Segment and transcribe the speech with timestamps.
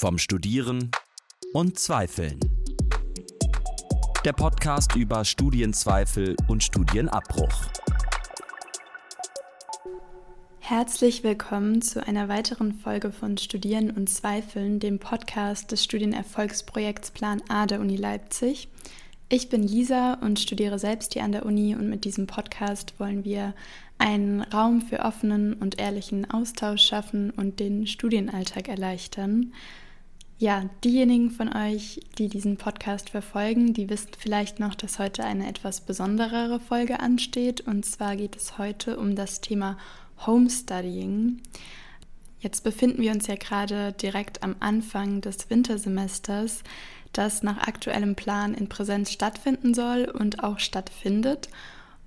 [0.00, 0.90] vom Studieren
[1.52, 2.40] und Zweifeln.
[4.24, 7.66] Der Podcast über Studienzweifel und Studienabbruch.
[10.58, 17.42] Herzlich willkommen zu einer weiteren Folge von Studieren und Zweifeln, dem Podcast des Studienerfolgsprojekts Plan
[17.50, 18.68] A der Uni Leipzig.
[19.28, 23.26] Ich bin Lisa und studiere selbst hier an der Uni und mit diesem Podcast wollen
[23.26, 23.52] wir
[23.98, 29.52] einen Raum für offenen und ehrlichen Austausch schaffen und den Studienalltag erleichtern.
[30.40, 35.46] Ja, diejenigen von euch, die diesen Podcast verfolgen, die wissen vielleicht noch, dass heute eine
[35.46, 37.60] etwas besonderere Folge ansteht.
[37.60, 39.76] Und zwar geht es heute um das Thema
[40.26, 41.42] Homestudying.
[42.38, 46.62] Jetzt befinden wir uns ja gerade direkt am Anfang des Wintersemesters
[47.12, 51.50] das nach aktuellem Plan in Präsenz stattfinden soll und auch stattfindet.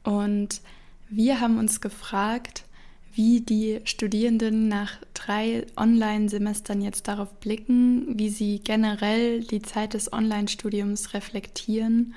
[0.03, 0.61] Und
[1.07, 2.63] wir haben uns gefragt,
[3.13, 10.11] wie die Studierenden nach drei Online-Semestern jetzt darauf blicken, wie sie generell die Zeit des
[10.11, 12.13] Online-Studiums reflektieren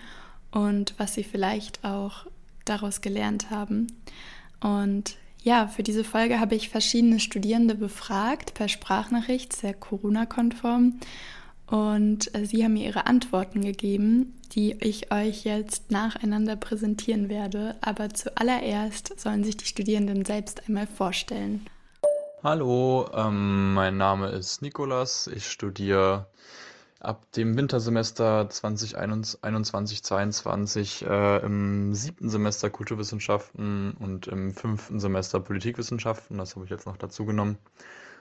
[0.51, 2.27] und was sie vielleicht auch
[2.65, 3.87] daraus gelernt haben.
[4.61, 10.99] Und ja, für diese Folge habe ich verschiedene Studierende befragt per Sprachnachricht, sehr Corona-konform.
[11.67, 17.75] Und äh, sie haben mir ihre Antworten gegeben, die ich euch jetzt nacheinander präsentieren werde.
[17.81, 21.67] Aber zuallererst sollen sich die Studierenden selbst einmal vorstellen.
[22.43, 25.27] Hallo, ähm, mein Name ist Nikolas.
[25.27, 26.27] Ich studiere
[27.01, 36.39] ab dem Wintersemester 2021-22 äh, im siebten Semester Kulturwissenschaften und im fünften Semester Politikwissenschaften.
[36.39, 37.59] Das habe ich jetzt noch dazu genommen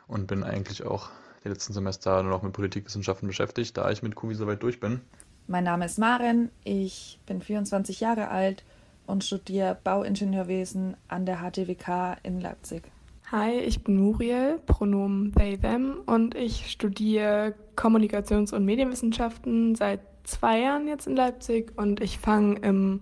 [0.08, 1.12] und bin eigentlich auch
[1.46, 5.02] die letzten Semester nur noch mit Politikwissenschaften beschäftigt, da ich mit Kuvi soweit durch bin.
[5.48, 8.64] Mein Name ist Maren, ich bin 24 Jahre alt
[9.06, 12.92] und studiere Bauingenieurwesen an der HTWK in Leipzig.
[13.32, 20.62] Hi, ich bin Muriel, Pronomen they, them und ich studiere Kommunikations- und Medienwissenschaften seit zwei
[20.62, 23.02] Jahren jetzt in Leipzig und ich fange im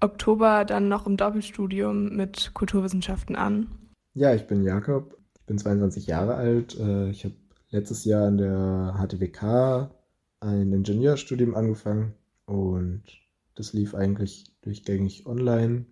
[0.00, 3.68] Oktober dann noch im Doppelstudium mit Kulturwissenschaften an.
[4.14, 6.78] Ja, ich bin Jakob, ich bin 22 Jahre alt.
[6.78, 7.34] Äh, ich habe
[7.70, 9.90] letztes Jahr an der HTWK
[10.40, 12.14] ein Ingenieurstudium angefangen
[12.46, 13.02] und
[13.54, 15.86] das lief eigentlich durchgängig online.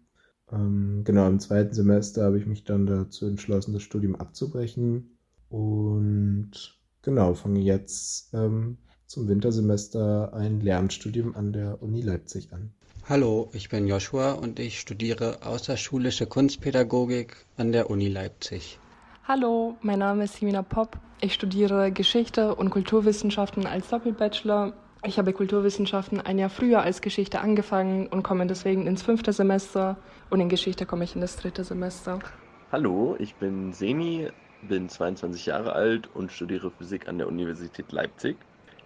[0.51, 5.19] Ähm, genau, im zweiten Semester habe ich mich dann dazu entschlossen, das Studium abzubrechen
[5.51, 12.73] und genau, fange jetzt ähm, zum Wintersemester ein Lehramtsstudium an der Uni Leipzig an.
[13.05, 18.79] Hallo, ich bin Joshua und ich studiere außerschulische Kunstpädagogik an der Uni Leipzig.
[19.31, 20.97] Hallo, mein Name ist Simina Popp.
[21.21, 24.73] Ich studiere Geschichte und Kulturwissenschaften als Doppelbachelor.
[25.05, 29.99] Ich habe Kulturwissenschaften ein Jahr früher als Geschichte angefangen und komme deswegen ins fünfte Semester
[30.31, 32.21] und in Geschichte komme ich in das dritte Semester.
[32.73, 34.31] Hallo, ich bin Semi,
[34.63, 38.39] bin 22 Jahre alt und studiere Physik an der Universität Leipzig.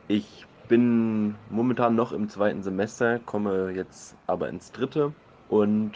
[0.09, 5.13] Ich bin momentan noch im zweiten Semester, komme jetzt aber ins dritte
[5.49, 5.93] und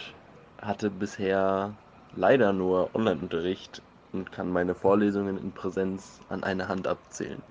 [0.63, 1.75] hatte bisher
[2.15, 3.83] leider nur Online-Unterricht
[4.17, 7.43] und kann meine Vorlesungen in Präsenz an einer Hand abzählen.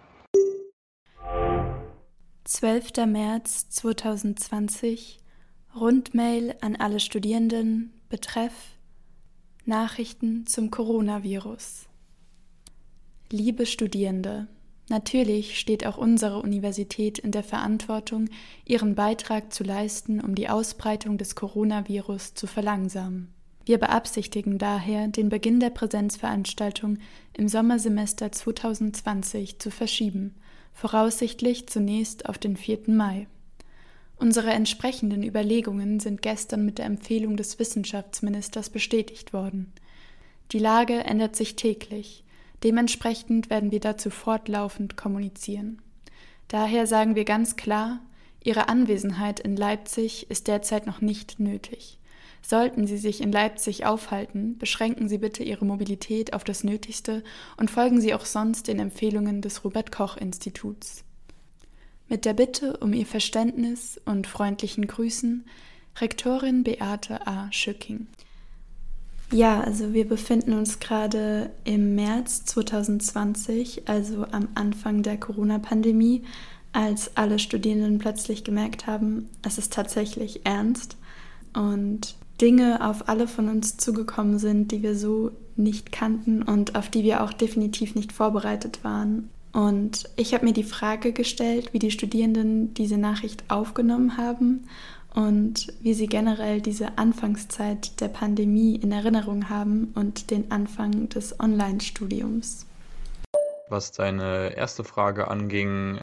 [2.43, 3.05] 12.
[3.07, 5.19] März 2020
[5.75, 8.53] Rundmail an alle Studierenden betreff
[9.65, 11.87] Nachrichten zum Coronavirus.
[13.31, 14.47] Liebe Studierende,
[14.89, 18.29] natürlich steht auch unsere Universität in der Verantwortung,
[18.63, 23.34] ihren Beitrag zu leisten, um die Ausbreitung des Coronavirus zu verlangsamen.
[23.65, 26.99] Wir beabsichtigen daher, den Beginn der Präsenzveranstaltung
[27.33, 30.35] im Sommersemester 2020 zu verschieben,
[30.73, 32.81] voraussichtlich zunächst auf den 4.
[32.87, 33.27] Mai.
[34.17, 39.73] Unsere entsprechenden Überlegungen sind gestern mit der Empfehlung des Wissenschaftsministers bestätigt worden.
[40.51, 42.23] Die Lage ändert sich täglich,
[42.63, 45.81] dementsprechend werden wir dazu fortlaufend kommunizieren.
[46.47, 47.99] Daher sagen wir ganz klar,
[48.43, 51.97] Ihre Anwesenheit in Leipzig ist derzeit noch nicht nötig.
[52.47, 57.23] Sollten Sie sich in Leipzig aufhalten, beschränken Sie bitte Ihre Mobilität auf das Nötigste
[57.57, 61.03] und folgen Sie auch sonst den Empfehlungen des Robert Koch Instituts.
[62.07, 65.43] Mit der Bitte um Ihr Verständnis und freundlichen Grüßen,
[65.99, 67.51] Rektorin Beate A.
[67.51, 68.05] Schücking.
[69.31, 76.21] Ja, also wir befinden uns gerade im März 2020, also am Anfang der Corona-Pandemie,
[76.73, 80.95] als alle Studierenden plötzlich gemerkt haben, es ist tatsächlich ernst.
[81.55, 86.89] Und Dinge auf alle von uns zugekommen sind, die wir so nicht kannten und auf
[86.89, 89.29] die wir auch definitiv nicht vorbereitet waren.
[89.53, 94.67] Und ich habe mir die Frage gestellt, wie die Studierenden diese Nachricht aufgenommen haben
[95.13, 101.39] und wie sie generell diese Anfangszeit der Pandemie in Erinnerung haben und den Anfang des
[101.39, 102.65] Online-Studiums.
[103.69, 105.99] Was deine erste Frage anging,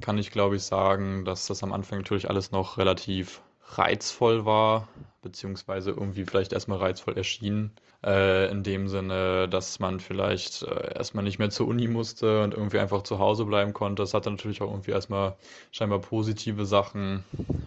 [0.00, 4.88] kann ich glaube ich sagen, dass das am Anfang natürlich alles noch relativ reizvoll war,
[5.24, 7.72] beziehungsweise irgendwie vielleicht erstmal reizvoll erschien.
[8.04, 12.54] Äh, in dem Sinne, dass man vielleicht äh, erstmal nicht mehr zur Uni musste und
[12.54, 14.02] irgendwie einfach zu Hause bleiben konnte.
[14.02, 15.36] Das hatte natürlich auch irgendwie erstmal
[15.72, 17.24] scheinbar positive Sachen.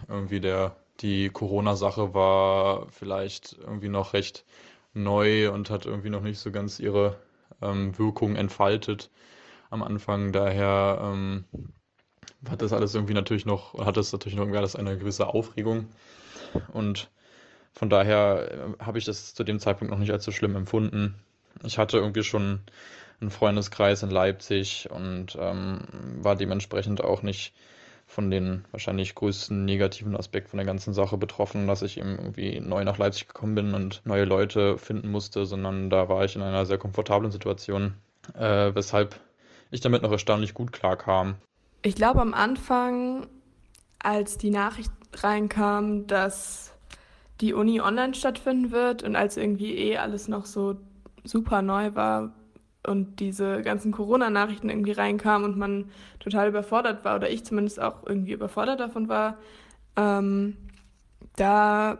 [0.08, 4.44] Irgendwie der, die Corona-Sache war vielleicht irgendwie noch recht
[4.94, 7.16] neu und hat irgendwie noch nicht so ganz ihre
[7.60, 9.10] ähm, Wirkung entfaltet
[9.70, 10.32] am Anfang.
[10.32, 11.44] Daher ähm,
[12.48, 15.88] hat das alles irgendwie natürlich noch, hat das natürlich noch irgendwie alles eine gewisse Aufregung.
[16.72, 17.10] Und
[17.78, 21.14] von daher äh, habe ich das zu dem Zeitpunkt noch nicht als so schlimm empfunden.
[21.62, 22.58] Ich hatte irgendwie schon
[23.20, 25.78] einen Freundeskreis in Leipzig und ähm,
[26.20, 27.54] war dementsprechend auch nicht
[28.04, 32.58] von den wahrscheinlich größten negativen Aspekten von der ganzen Sache betroffen, dass ich eben irgendwie
[32.58, 36.42] neu nach Leipzig gekommen bin und neue Leute finden musste, sondern da war ich in
[36.42, 37.94] einer sehr komfortablen Situation,
[38.34, 39.20] äh, weshalb
[39.70, 41.36] ich damit noch erstaunlich gut klarkam.
[41.82, 43.28] Ich glaube am Anfang,
[44.00, 46.74] als die Nachricht reinkam, dass
[47.40, 50.76] die Uni online stattfinden wird und als irgendwie eh alles noch so
[51.24, 52.32] super neu war,
[52.86, 55.90] und diese ganzen Corona-Nachrichten irgendwie reinkamen und man
[56.20, 59.38] total überfordert war, oder ich zumindest auch irgendwie überfordert davon war,
[59.96, 60.56] ähm,
[61.36, 61.98] da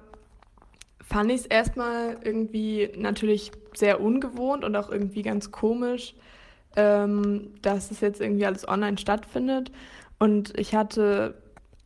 [1.02, 6.14] fand ich es erstmal irgendwie natürlich sehr ungewohnt und auch irgendwie ganz komisch,
[6.76, 9.72] ähm, dass es jetzt irgendwie alles online stattfindet.
[10.18, 11.34] Und ich hatte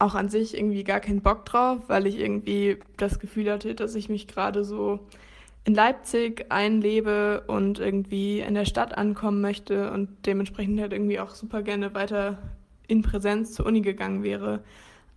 [0.03, 3.95] auch an sich irgendwie gar keinen Bock drauf, weil ich irgendwie das Gefühl hatte, dass
[3.95, 4.99] ich mich gerade so
[5.65, 11.31] in Leipzig einlebe und irgendwie in der Stadt ankommen möchte und dementsprechend halt irgendwie auch
[11.31, 12.39] super gerne weiter
[12.89, 14.65] in Präsenz zur Uni gegangen wäre.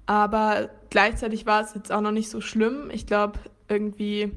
[0.06, 2.92] Aber gleichzeitig war es jetzt auch noch nicht so schlimm.
[2.92, 4.32] Ich glaube irgendwie,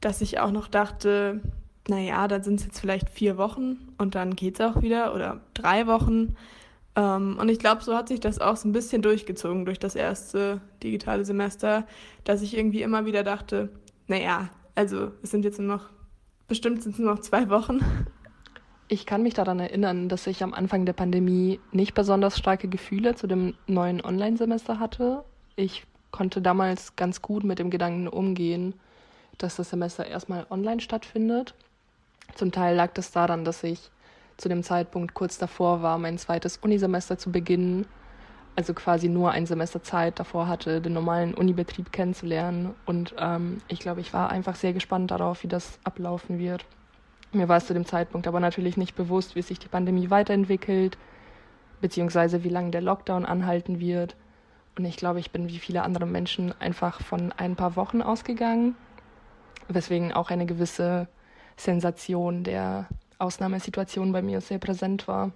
[0.00, 1.40] dass ich auch noch dachte,
[1.86, 5.40] naja, dann sind es jetzt vielleicht vier Wochen und dann geht es auch wieder oder
[5.54, 6.36] drei Wochen.
[6.98, 9.94] Ähm, und ich glaube, so hat sich das auch so ein bisschen durchgezogen durch das
[9.94, 11.86] erste digitale Semester,
[12.24, 13.68] dass ich irgendwie immer wieder dachte,
[14.08, 15.90] naja, also es sind jetzt nur noch,
[16.48, 17.78] bestimmt sind es nur noch zwei Wochen.
[18.88, 23.14] Ich kann mich daran erinnern, dass ich am Anfang der Pandemie nicht besonders starke Gefühle
[23.14, 25.24] zu dem neuen Online-Semester hatte.
[25.54, 28.74] Ich konnte damals ganz gut mit dem Gedanken umgehen,
[29.36, 31.54] dass das Semester erstmal online stattfindet.
[32.34, 33.90] Zum Teil lag das daran, dass ich
[34.38, 37.86] zu dem Zeitpunkt kurz davor war, mein zweites Unisemester zu beginnen
[38.58, 42.74] also quasi nur ein Semester Zeit davor hatte, den normalen Unibetrieb kennenzulernen.
[42.86, 46.66] Und ähm, ich glaube, ich war einfach sehr gespannt darauf, wie das ablaufen wird.
[47.30, 50.98] Mir war es zu dem Zeitpunkt aber natürlich nicht bewusst, wie sich die Pandemie weiterentwickelt,
[51.80, 54.16] beziehungsweise wie lange der Lockdown anhalten wird.
[54.76, 58.74] Und ich glaube, ich bin wie viele andere Menschen einfach von ein paar Wochen ausgegangen,
[59.68, 61.06] weswegen auch eine gewisse
[61.56, 62.88] Sensation der
[63.18, 65.32] Ausnahmesituation bei mir sehr präsent war.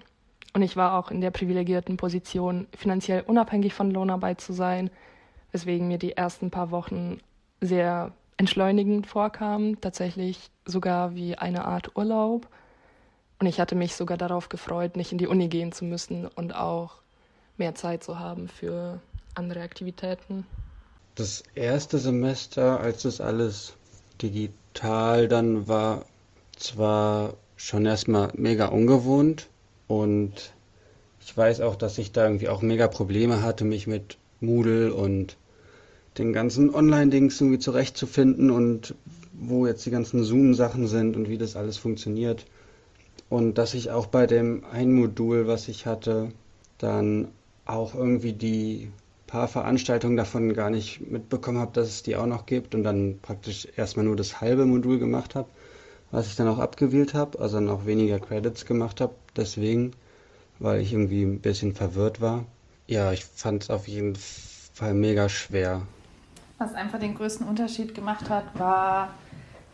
[0.54, 4.90] Und ich war auch in der privilegierten Position, finanziell unabhängig von Lohnarbeit zu sein,
[5.50, 7.20] weswegen mir die ersten paar Wochen
[7.60, 12.48] sehr entschleunigend vorkamen, tatsächlich sogar wie eine Art Urlaub.
[13.38, 16.54] Und ich hatte mich sogar darauf gefreut, nicht in die Uni gehen zu müssen und
[16.54, 16.96] auch
[17.56, 19.00] mehr Zeit zu haben für
[19.34, 20.46] andere Aktivitäten.
[21.14, 23.74] Das erste Semester, als das alles
[24.20, 26.04] digital dann war,
[26.56, 29.48] zwar schon erstmal mega ungewohnt,
[29.86, 30.54] und
[31.20, 35.36] ich weiß auch, dass ich da irgendwie auch mega Probleme hatte, mich mit Moodle und
[36.18, 38.94] den ganzen Online-Dings irgendwie zurechtzufinden und
[39.34, 42.46] wo jetzt die ganzen Zoom-Sachen sind und wie das alles funktioniert.
[43.28, 46.32] Und dass ich auch bei dem einen Modul, was ich hatte,
[46.78, 47.28] dann
[47.66, 48.90] auch irgendwie die
[49.26, 53.18] paar Veranstaltungen davon gar nicht mitbekommen habe, dass es die auch noch gibt und dann
[53.20, 55.48] praktisch erstmal nur das halbe Modul gemacht habe
[56.12, 59.92] was ich dann auch abgewählt habe, also noch weniger Credits gemacht habe, deswegen,
[60.60, 62.44] weil ich irgendwie ein bisschen verwirrt war.
[62.86, 64.14] Ja, ich fand es auf jeden
[64.74, 65.82] Fall mega schwer.
[66.58, 69.14] Was einfach den größten Unterschied gemacht hat, war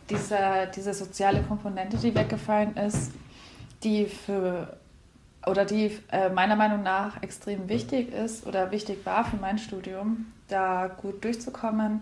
[0.09, 0.37] diese,
[0.75, 3.11] diese soziale Komponente, die weggefallen ist,
[3.83, 4.77] die für
[5.45, 10.27] oder die äh, meiner Meinung nach extrem wichtig ist oder wichtig war für mein Studium,
[10.47, 12.01] da gut durchzukommen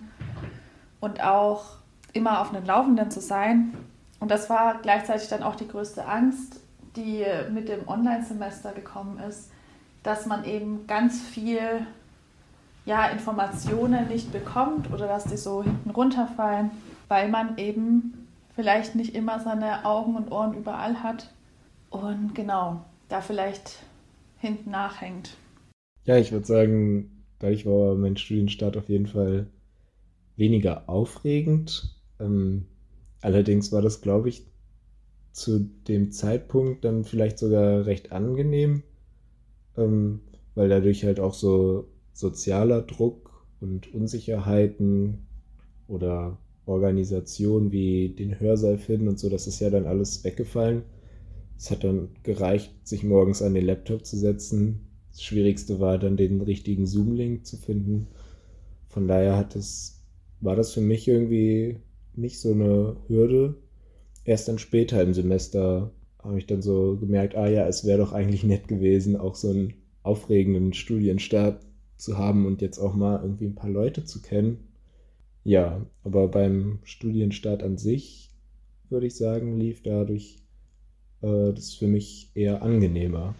[1.00, 1.77] und auch
[2.13, 3.74] immer auf einem Laufenden zu sein,
[4.19, 6.59] und das war gleichzeitig dann auch die größte Angst,
[6.95, 9.51] die mit dem Online-Semester gekommen ist,
[10.03, 11.86] dass man eben ganz viel
[12.86, 16.71] ja, Informationen nicht bekommt oder dass die so hinten runterfallen,
[17.09, 21.29] weil man eben vielleicht nicht immer seine Augen und Ohren überall hat
[21.89, 23.79] und genau, da vielleicht
[24.39, 25.38] hinten nachhängt.
[26.05, 29.47] Ja, ich würde sagen, dadurch war mein Studienstart auf jeden Fall
[30.38, 31.93] weniger aufregend.
[32.19, 32.65] Ähm,
[33.21, 34.45] Allerdings war das, glaube ich,
[35.31, 38.83] zu dem Zeitpunkt dann vielleicht sogar recht angenehm,
[39.77, 40.21] ähm,
[40.55, 45.27] weil dadurch halt auch so sozialer Druck und Unsicherheiten
[45.88, 50.83] oder Organisationen wie den Hörsaal finden und so, das ist ja dann alles weggefallen.
[51.57, 54.81] Es hat dann gereicht, sich morgens an den Laptop zu setzen.
[55.12, 58.07] Das Schwierigste war dann den richtigen Zoom-Link zu finden.
[58.89, 60.01] Von daher hat es,
[60.41, 61.77] war das für mich irgendwie
[62.17, 63.55] nicht so eine Hürde.
[64.25, 68.12] Erst dann später im Semester habe ich dann so gemerkt, ah ja, es wäre doch
[68.12, 71.62] eigentlich nett gewesen, auch so einen aufregenden Studienstart
[71.97, 74.67] zu haben und jetzt auch mal irgendwie ein paar Leute zu kennen.
[75.43, 78.31] Ja, aber beim Studienstart an sich
[78.89, 80.39] würde ich sagen, lief dadurch
[81.21, 83.33] äh, das für mich eher angenehmer.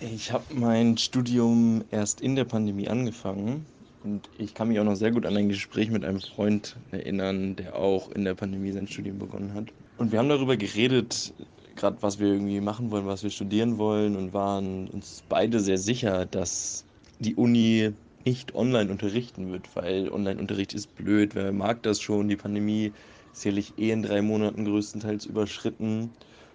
[0.00, 3.66] Ich habe mein Studium erst in der Pandemie angefangen
[4.04, 7.56] und ich kann mich auch noch sehr gut an ein Gespräch mit einem Freund erinnern,
[7.56, 9.66] der auch in der Pandemie sein Studium begonnen hat.
[9.98, 11.32] Und wir haben darüber geredet,
[11.76, 15.78] gerade was wir irgendwie machen wollen, was wir studieren wollen und waren uns beide sehr
[15.78, 16.84] sicher, dass
[17.20, 17.92] die Uni
[18.24, 22.92] nicht online unterrichten wird, weil Online-Unterricht ist blöd, wer mag das schon, die Pandemie
[23.32, 26.10] ist sicherlich eh in drei Monaten größtenteils überschritten.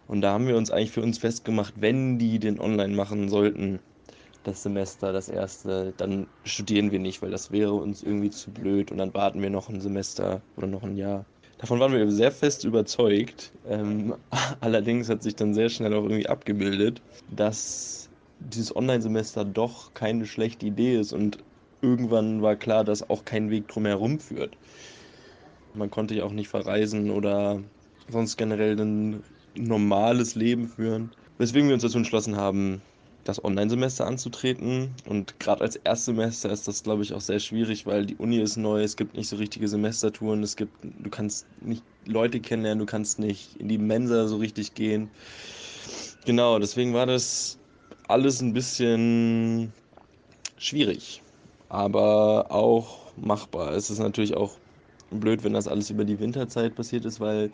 [0.08, 3.80] Und da haben wir uns eigentlich für uns festgemacht, wenn die den online machen sollten,
[4.48, 8.92] das Semester, das erste, dann studieren wir nicht, weil das wäre uns irgendwie zu blöd
[8.92, 11.26] und dann warten wir noch ein Semester oder noch ein Jahr.
[11.58, 13.52] Davon waren wir sehr fest überzeugt.
[13.68, 14.16] Ähm,
[14.62, 17.02] allerdings hat sich dann sehr schnell auch irgendwie abgebildet,
[17.36, 21.40] dass dieses Online-Semester doch keine schlechte Idee ist und
[21.82, 24.56] irgendwann war klar, dass auch kein Weg drumherum führt.
[25.74, 27.62] Man konnte ja auch nicht verreisen oder
[28.10, 29.24] sonst generell ein
[29.56, 31.12] normales Leben führen.
[31.38, 32.82] Weswegen wir uns dazu entschlossen haben,
[33.28, 34.94] das Online-Semester anzutreten.
[35.06, 38.58] Und gerade als Erstsemester ist das, glaube ich, auch sehr schwierig, weil die Uni ist
[38.58, 42.86] neu, es gibt nicht so richtige Semestertouren, es gibt, du kannst nicht Leute kennenlernen, du
[42.86, 45.10] kannst nicht in die Mensa so richtig gehen.
[46.26, 47.58] Genau, deswegen war das
[48.08, 49.74] alles ein bisschen
[50.58, 51.22] schwierig,
[51.70, 53.74] aber auch machbar.
[53.74, 54.58] Es ist natürlich auch
[55.10, 57.52] blöd, wenn das alles über die Winterzeit passiert ist, weil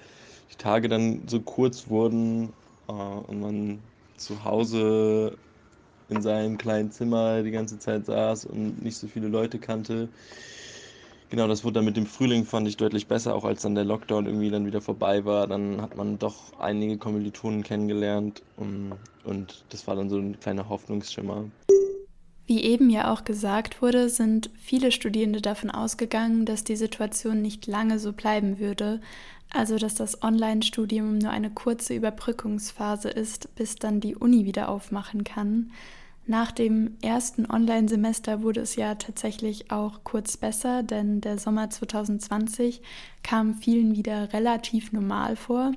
[0.52, 2.54] die Tage dann so kurz wurden
[2.88, 3.80] äh, und man
[4.18, 5.38] zu Hause
[6.10, 10.10] in seinem kleinen Zimmer die ganze Zeit saß und nicht so viele Leute kannte.
[11.30, 13.86] Genau, das wurde dann mit dem Frühling, fand ich deutlich besser, auch als dann der
[13.86, 15.48] Lockdown irgendwie dann wieder vorbei war.
[15.48, 18.94] Dann hat man doch einige Kommilitonen kennengelernt und,
[19.24, 21.46] und das war dann so ein kleiner Hoffnungsschimmer.
[22.46, 27.66] Wie eben ja auch gesagt wurde, sind viele Studierende davon ausgegangen, dass die Situation nicht
[27.68, 29.00] lange so bleiben würde,
[29.54, 35.24] also dass das Online-Studium nur eine kurze Überbrückungsphase ist, bis dann die Uni wieder aufmachen
[35.24, 35.72] kann.
[36.26, 42.82] Nach dem ersten Online-Semester wurde es ja tatsächlich auch kurz besser, denn der Sommer 2020
[43.24, 45.74] kam vielen wieder relativ normal vor.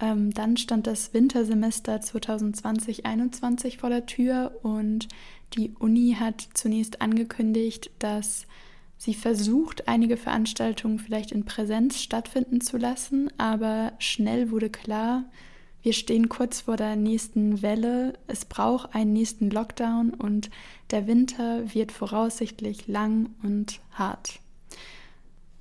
[0.00, 5.08] Ähm, dann stand das Wintersemester 2020-21 vor der Tür und
[5.54, 8.46] die Uni hat zunächst angekündigt, dass
[8.96, 15.24] Sie versucht, einige Veranstaltungen vielleicht in Präsenz stattfinden zu lassen, aber schnell wurde klar,
[15.82, 20.48] wir stehen kurz vor der nächsten Welle, es braucht einen nächsten Lockdown und
[20.90, 24.40] der Winter wird voraussichtlich lang und hart.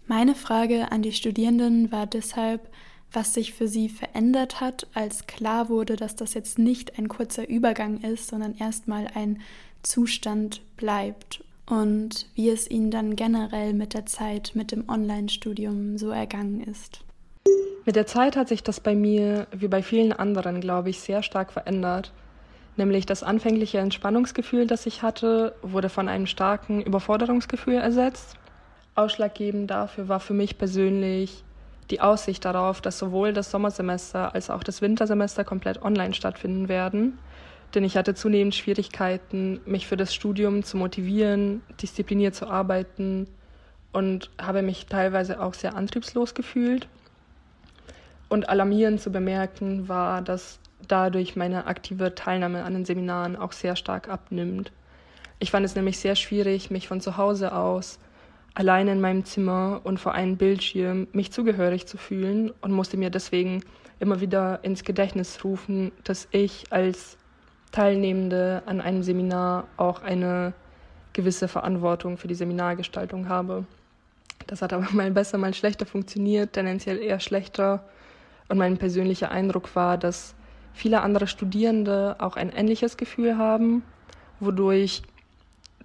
[0.08, 2.70] Meine Frage an die Studierenden war deshalb,
[3.12, 7.48] was sich für sie verändert hat, als klar wurde, dass das jetzt nicht ein kurzer
[7.50, 9.42] Übergang ist, sondern erstmal ein
[9.82, 16.10] Zustand bleibt und wie es ihnen dann generell mit der Zeit, mit dem Online-Studium so
[16.10, 17.02] ergangen ist.
[17.86, 21.22] Mit der Zeit hat sich das bei mir, wie bei vielen anderen, glaube ich, sehr
[21.24, 22.14] stark verändert.
[22.76, 28.36] Nämlich das anfängliche Entspannungsgefühl, das ich hatte, wurde von einem starken Überforderungsgefühl ersetzt.
[28.96, 31.44] Ausschlaggebend dafür war für mich persönlich
[31.90, 37.18] die Aussicht darauf, dass sowohl das Sommersemester als auch das Wintersemester komplett online stattfinden werden
[37.74, 43.28] denn ich hatte zunehmend Schwierigkeiten, mich für das Studium zu motivieren, diszipliniert zu arbeiten
[43.92, 46.88] und habe mich teilweise auch sehr antriebslos gefühlt.
[48.30, 53.76] Und alarmierend zu bemerken war, dass dadurch meine aktive Teilnahme an den Seminaren auch sehr
[53.76, 54.72] stark abnimmt.
[55.40, 58.00] Ich fand es nämlich sehr schwierig, mich von zu Hause aus
[58.56, 63.10] alleine in meinem Zimmer und vor einem Bildschirm mich zugehörig zu fühlen und musste mir
[63.10, 63.64] deswegen
[64.00, 67.18] immer wieder ins Gedächtnis rufen, dass ich als
[67.74, 70.54] Teilnehmende an einem Seminar auch eine
[71.12, 73.66] gewisse Verantwortung für die Seminargestaltung habe.
[74.48, 77.84] Das hat aber mal besser, mal schlechter funktioniert, tendenziell eher schlechter.
[78.48, 80.36] Und mein persönlicher Eindruck war, dass
[80.74, 83.84] viele andere Studierende auch ein ähnliches Gefühl haben,
[84.40, 85.02] wodurch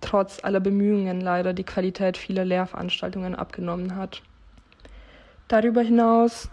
[0.00, 4.22] trotz aller Bemühungen leider die Qualität vieler Lehrveranstaltungen abgenommen hat.
[5.48, 6.50] Darüber hinaus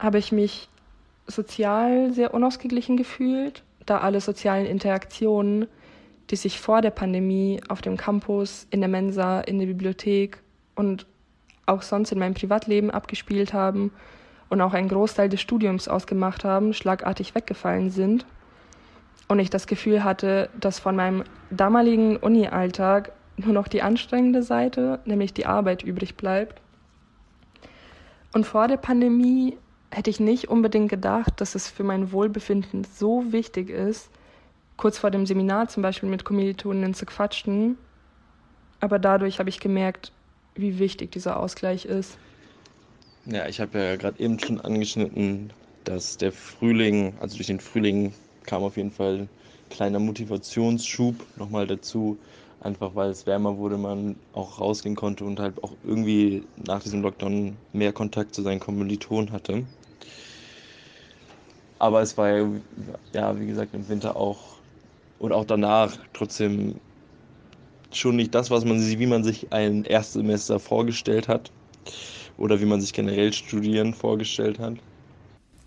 [0.00, 0.68] habe ich mich
[1.26, 5.66] sozial sehr unausgeglichen gefühlt, da alle sozialen Interaktionen,
[6.30, 10.38] die sich vor der Pandemie auf dem Campus, in der Mensa, in der Bibliothek
[10.74, 11.06] und
[11.66, 13.92] auch sonst in meinem Privatleben abgespielt haben
[14.48, 18.26] und auch einen Großteil des Studiums ausgemacht haben, schlagartig weggefallen sind.
[19.28, 25.00] Und ich das Gefühl hatte, dass von meinem damaligen Uni-Alltag nur noch die anstrengende Seite,
[25.06, 26.60] nämlich die Arbeit, übrig bleibt.
[28.32, 29.56] Und vor der Pandemie
[29.94, 34.10] hätte ich nicht unbedingt gedacht, dass es für mein Wohlbefinden so wichtig ist,
[34.76, 37.78] kurz vor dem Seminar zum Beispiel mit Kommilitoninnen zu quatschen.
[38.80, 40.12] Aber dadurch habe ich gemerkt,
[40.56, 42.18] wie wichtig dieser Ausgleich ist.
[43.26, 45.50] Ja, ich habe ja gerade eben schon angeschnitten,
[45.84, 48.12] dass der Frühling, also durch den Frühling
[48.44, 49.28] kam auf jeden Fall ein
[49.70, 52.18] kleiner Motivationsschub nochmal dazu.
[52.60, 57.02] Einfach weil es wärmer wurde, man auch rausgehen konnte und halt auch irgendwie nach diesem
[57.02, 59.64] Lockdown mehr Kontakt zu seinen Kommilitonen hatte.
[61.78, 62.30] Aber es war
[63.12, 64.54] ja, wie gesagt, im Winter auch
[65.18, 66.80] und auch danach trotzdem
[67.92, 71.50] schon nicht das, was man wie man sich ein Erstsemester vorgestellt hat
[72.36, 74.74] oder wie man sich generell Studieren vorgestellt hat.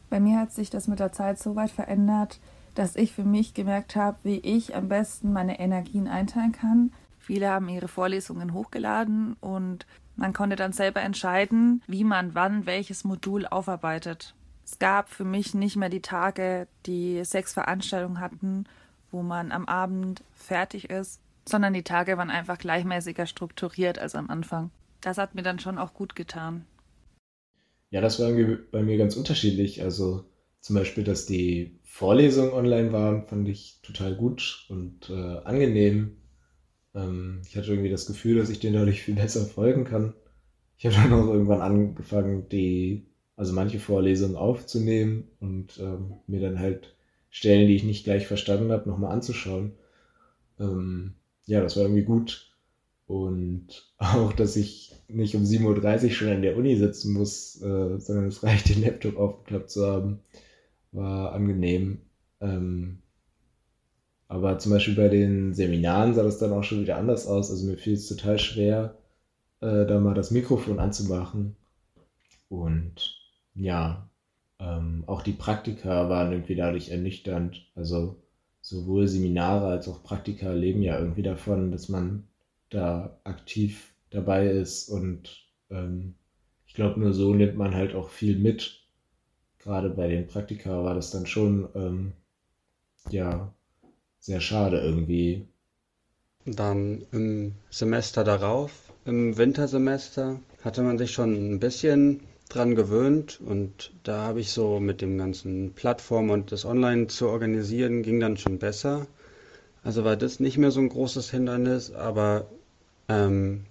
[0.10, 2.40] Bei mir hat sich das mit der Zeit so weit verändert,
[2.76, 6.92] dass ich für mich gemerkt habe, wie ich am besten meine Energien einteilen kann.
[7.20, 9.86] Viele haben ihre Vorlesungen hochgeladen und
[10.16, 14.34] man konnte dann selber entscheiden, wie man wann welches Modul aufarbeitet.
[14.70, 18.66] Es gab für mich nicht mehr die Tage, die sechs Veranstaltungen hatten,
[19.12, 24.30] wo man am Abend fertig ist, sondern die Tage waren einfach gleichmäßiger strukturiert als am
[24.30, 24.72] Anfang.
[25.00, 26.66] Das hat mir dann schon auch gut getan.
[27.92, 28.30] Ja, das war
[28.74, 29.82] bei mir ganz unterschiedlich.
[29.84, 30.26] Also
[30.60, 36.18] zum Beispiel, dass die Vorlesungen online waren, fand ich total gut und äh, angenehm.
[36.94, 40.14] Ähm, ich hatte irgendwie das Gefühl, dass ich denen dadurch viel besser folgen kann.
[40.78, 46.60] Ich habe dann auch irgendwann angefangen, die, also manche Vorlesungen aufzunehmen und ähm, mir dann
[46.60, 46.96] halt
[47.30, 49.74] Stellen, die ich nicht gleich verstanden habe, nochmal anzuschauen.
[50.60, 51.14] Ähm,
[51.46, 52.52] ja, das war irgendwie gut.
[53.06, 53.68] Und
[54.00, 58.28] auch, dass ich nicht um 7.30 Uhr schon in der Uni sitzen muss, äh, sondern
[58.28, 60.20] es reicht, den Laptop aufgeklappt zu haben,
[60.92, 62.02] war angenehm.
[62.42, 63.00] Ähm,
[64.28, 67.52] aber zum Beispiel bei den Seminaren sah das dann auch schon wieder anders aus.
[67.52, 68.98] Also mir fiel es total schwer,
[69.62, 71.56] äh, da mal das Mikrofon anzumachen.
[72.50, 73.17] Und
[73.58, 74.10] ja,
[74.60, 77.66] ähm, auch die Praktika waren irgendwie dadurch ernüchternd.
[77.76, 78.22] Also
[78.62, 82.28] sowohl Seminare als auch Praktika leben ja irgendwie davon, dass man
[82.70, 86.16] da aktiv dabei ist und ähm,
[86.66, 88.84] ich glaube, nur so nimmt man halt auch viel mit.
[89.60, 92.14] Gerade bei den Praktika war das dann schon ähm,
[93.10, 93.54] ja
[94.20, 95.48] sehr schade irgendwie.
[96.46, 103.92] Dann im Semester darauf, im Wintersemester, hatte man sich schon ein bisschen dran gewöhnt und
[104.04, 108.38] da habe ich so mit dem ganzen Plattform und das Online zu organisieren, ging dann
[108.38, 109.08] schon besser.
[109.84, 112.48] Also war das nicht mehr so ein großes Hindernis, aber
[113.10, 113.66] ähm,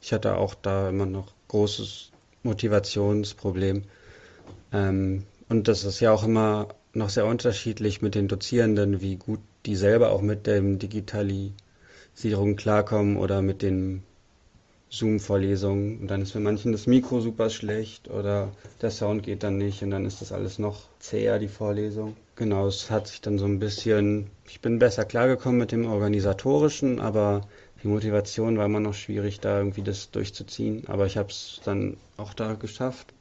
[0.00, 2.10] ich hatte auch da immer noch großes
[2.42, 3.84] Motivationsproblem.
[4.72, 9.40] Ähm, und das ist ja auch immer noch sehr unterschiedlich mit den Dozierenden, wie gut
[9.66, 14.02] die selber auch mit der Digitalisierung klarkommen oder mit den
[14.92, 18.52] Zoom-Vorlesungen und dann ist für manchen das Mikro super schlecht oder
[18.82, 22.14] der Sound geht dann nicht und dann ist das alles noch zäher, die Vorlesung.
[22.36, 27.00] Genau, es hat sich dann so ein bisschen, ich bin besser klargekommen mit dem Organisatorischen,
[27.00, 27.40] aber
[27.82, 30.84] die Motivation war immer noch schwierig, da irgendwie das durchzuziehen.
[30.86, 33.14] Aber ich habe es dann auch da geschafft.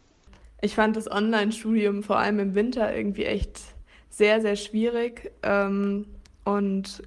[0.61, 3.61] Ich fand das Online-Studium vor allem im Winter irgendwie echt
[4.09, 6.05] sehr, sehr schwierig ähm,
[6.43, 7.01] und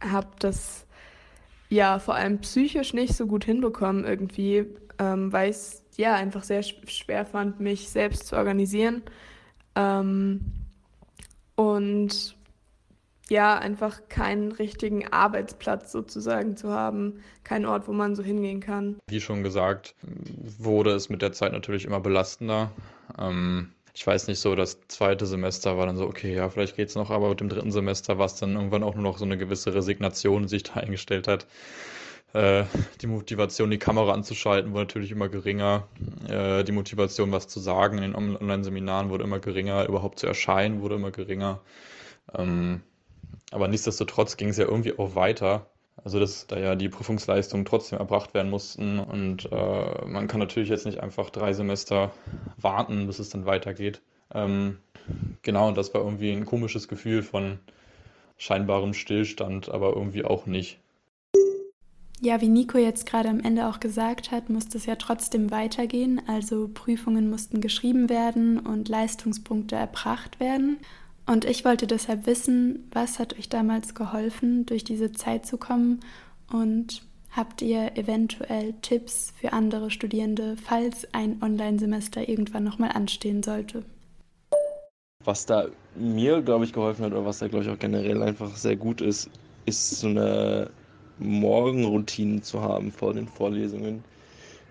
[0.00, 0.86] habe das
[1.72, 4.66] ja vor allem psychisch nicht so gut hinbekommen irgendwie,
[4.98, 9.02] ähm, weil ich es ja einfach sehr schwer fand, mich selbst zu organisieren.
[9.74, 10.40] Ähm,
[11.54, 12.36] und
[13.30, 18.98] ja, einfach keinen richtigen Arbeitsplatz sozusagen zu haben, keinen Ort, wo man so hingehen kann.
[19.08, 19.94] Wie schon gesagt,
[20.58, 22.70] wurde es mit der Zeit natürlich immer belastender.
[23.18, 26.88] Ähm, ich weiß nicht so, das zweite Semester war dann so, okay, ja, vielleicht geht
[26.88, 29.24] es noch, aber mit dem dritten Semester war es dann irgendwann auch nur noch so
[29.24, 31.46] eine gewisse Resignation, die sich da eingestellt hat.
[32.32, 32.64] Äh,
[33.02, 35.88] die Motivation, die Kamera anzuschalten, wurde natürlich immer geringer.
[36.28, 39.86] Äh, die Motivation, was zu sagen in den Online-Seminaren, wurde immer geringer.
[39.86, 41.60] Überhaupt zu erscheinen, wurde immer geringer.
[42.34, 42.82] Ähm,
[43.50, 45.66] aber nichtsdestotrotz ging es ja irgendwie auch weiter.
[45.96, 50.68] Also dass da ja die Prüfungsleistungen trotzdem erbracht werden mussten und äh, man kann natürlich
[50.68, 52.12] jetzt nicht einfach drei Semester
[52.56, 54.00] warten, bis es dann weitergeht.
[54.34, 54.78] Ähm,
[55.42, 57.58] genau, und das war irgendwie ein komisches Gefühl von
[58.38, 60.80] scheinbarem Stillstand, aber irgendwie auch nicht.
[62.24, 66.22] Ja, wie Nico jetzt gerade am Ende auch gesagt hat, musste es ja trotzdem weitergehen.
[66.28, 70.78] Also Prüfungen mussten geschrieben werden und Leistungspunkte erbracht werden.
[71.32, 76.00] Und ich wollte deshalb wissen, was hat euch damals geholfen, durch diese Zeit zu kommen
[76.52, 83.82] und habt ihr eventuell Tipps für andere Studierende, falls ein Online-Semester irgendwann nochmal anstehen sollte?
[85.24, 88.54] Was da mir, glaube ich, geholfen hat oder was da, glaube ich, auch generell einfach
[88.54, 89.30] sehr gut ist,
[89.64, 90.68] ist so eine
[91.18, 94.04] Morgenroutinen zu haben vor den Vorlesungen.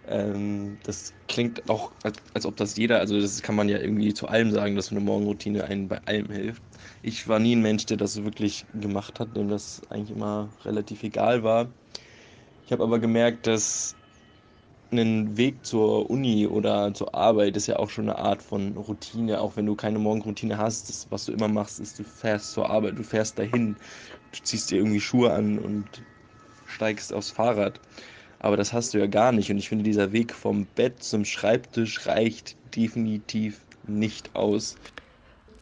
[0.04, 4.14] Ähm, das klingt auch, als, als ob das jeder, also das kann man ja irgendwie
[4.14, 6.64] zu allem sagen, dass eine Morgenroutine einen bei allem hilft.
[7.04, 11.04] Ich war nie ein Mensch, der das wirklich gemacht hat, dem das eigentlich immer relativ
[11.04, 11.74] egal war.
[12.66, 13.98] Ich habe aber gemerkt, dass
[14.92, 19.40] ein Weg zur Uni oder zur Arbeit ist ja auch schon eine Art von Routine,
[19.42, 20.90] auch wenn du keine Morgenroutine hast.
[20.90, 23.76] Das, was du immer machst, ist, du fährst zur Arbeit, du fährst dahin,
[24.32, 26.06] du ziehst dir irgendwie Schuhe an und
[26.66, 27.82] steigst aufs Fahrrad.
[28.42, 29.52] Aber das hast du ja gar nicht.
[29.52, 34.76] Und ich finde, dieser Weg vom Bett zum Schreibtisch reicht definitiv nicht aus.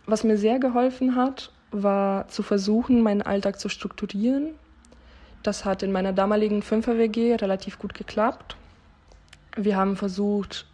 [0.06, 4.52] Was mir sehr geholfen hat, war zu versuchen, meinen Alltag zu strukturieren.
[5.44, 8.56] Das hat in meiner damaligen 5er WG relativ gut geklappt.
[9.56, 10.66] Wir haben versucht,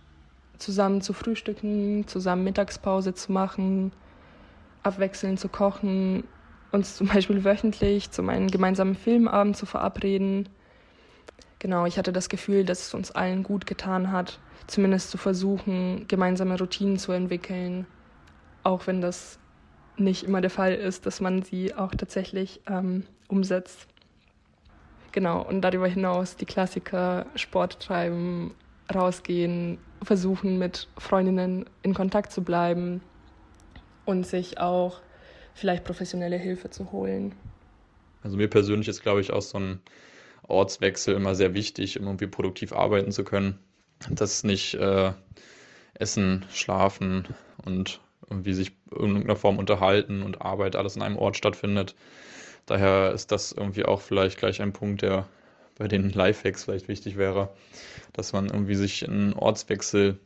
[0.57, 3.91] zusammen zu frühstücken, zusammen Mittagspause zu machen,
[4.83, 6.23] abwechselnd zu kochen
[6.75, 10.47] uns zum Beispiel wöchentlich zu einem gemeinsamen Filmabend zu verabreden.
[11.65, 16.07] Genau, ich hatte das Gefühl, dass es uns allen gut getan hat, zumindest zu versuchen,
[16.07, 17.87] gemeinsame Routinen zu entwickeln,
[18.61, 19.39] auch wenn das
[19.97, 23.87] nicht immer der Fall ist, dass man sie auch tatsächlich ähm, umsetzt.
[25.11, 28.53] Genau, und darüber hinaus die Klassiker Sport treiben,
[28.93, 33.01] rausgehen, versuchen mit Freundinnen in Kontakt zu bleiben
[34.05, 35.01] und sich auch
[35.55, 37.33] vielleicht professionelle Hilfe zu holen.
[38.21, 39.79] Also mir persönlich ist, glaube ich, auch so ein
[40.47, 43.59] Ortswechsel immer sehr wichtig, um irgendwie produktiv arbeiten zu können.
[44.09, 45.13] Dass nicht äh,
[45.93, 47.27] Essen, Schlafen
[47.63, 51.95] und irgendwie sich in irgendeiner Form unterhalten und Arbeit alles in einem Ort stattfindet.
[52.65, 55.27] Daher ist das irgendwie auch vielleicht gleich ein Punkt, der
[55.77, 57.53] bei den Lifehacks vielleicht wichtig wäre,
[58.13, 60.19] dass man irgendwie sich einen Ortswechsel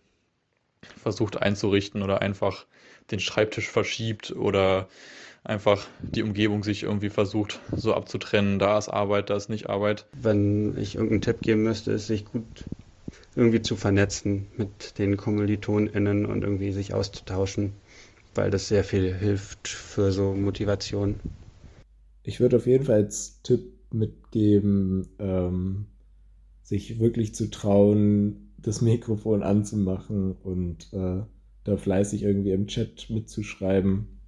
[1.02, 2.66] versucht einzurichten oder einfach
[3.12, 4.88] den Schreibtisch verschiebt oder
[5.44, 10.06] einfach die Umgebung sich irgendwie versucht so abzutrennen, da ist Arbeit, da ist nicht Arbeit.
[10.14, 12.66] Wenn ich irgendeinen Tipp geben müsste, ist sich gut
[13.36, 17.74] irgendwie zu vernetzen mit den KommilitonInnen und irgendwie sich auszutauschen,
[18.36, 21.20] weil das sehr viel hilft für so Motivation.
[22.24, 25.86] Ich würde auf jeden Fall als Tipp mitgeben, ähm,
[26.62, 31.24] sich wirklich zu trauen, das Mikrofon anzumachen und äh,
[31.64, 34.19] da fleißig irgendwie im Chat mitzuschreiben.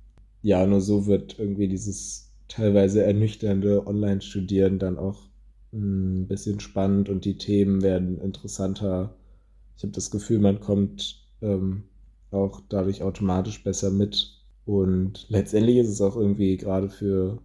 [0.41, 5.29] Ja, nur so wird irgendwie dieses teilweise ernüchternde Online-Studieren dann auch
[5.73, 9.15] ein bisschen spannend und die Themen werden interessanter.
[9.77, 11.83] Ich habe das Gefühl, man kommt ähm,
[12.31, 14.37] auch dadurch automatisch besser mit.
[14.65, 17.39] Und letztendlich ist es auch irgendwie gerade für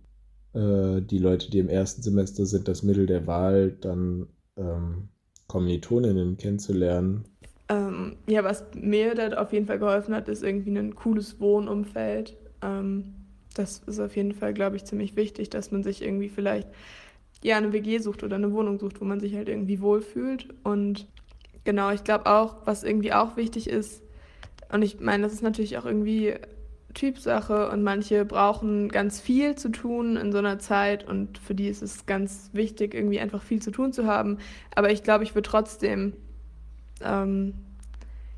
[0.55, 5.09] äh, die Leute, die im ersten Semester sind, das Mittel der Wahl, dann ähm,
[5.47, 7.25] Kommilitoninnen kennenzulernen
[7.69, 12.37] ähm, ja, was mir da auf jeden Fall geholfen hat, ist irgendwie ein cooles Wohnumfeld.
[12.63, 13.15] Ähm,
[13.55, 16.69] das ist auf jeden Fall, glaube ich, ziemlich wichtig, dass man sich irgendwie vielleicht
[17.43, 20.49] ja eine WG sucht oder eine Wohnung sucht, wo man sich halt irgendwie wohlfühlt.
[20.63, 21.07] Und
[21.65, 24.03] genau, ich glaube auch, was irgendwie auch wichtig ist,
[24.69, 26.35] und ich meine, das ist natürlich auch irgendwie
[26.95, 31.69] Typsache und manche brauchen ganz viel zu tun in so einer Zeit und für die
[31.69, 34.39] ist es ganz wichtig, irgendwie einfach viel zu tun zu haben.
[34.75, 36.15] Aber ich glaube, ich würde trotzdem
[37.05, 37.55] ähm,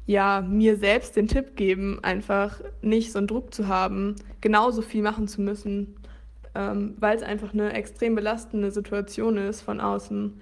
[0.08, 5.02] ja, mir selbst den Tipp geben, einfach nicht so einen Druck zu haben, genauso viel
[5.02, 5.96] machen zu müssen,
[6.54, 10.40] ähm, weil es einfach eine extrem belastende Situation ist von außen,